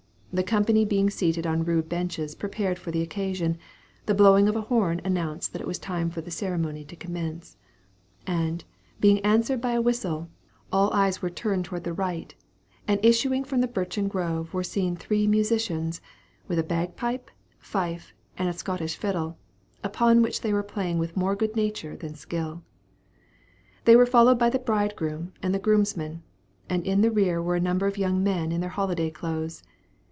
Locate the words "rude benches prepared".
1.65-2.79